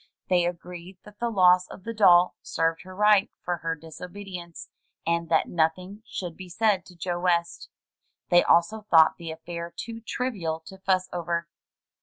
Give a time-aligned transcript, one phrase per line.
[0.29, 4.69] They agreed that the loss of the doll served her right for her disobe dience,
[5.05, 7.69] and that nothing should be said to Joe West.
[8.29, 11.47] They also thought the affair too trivial to fuss over.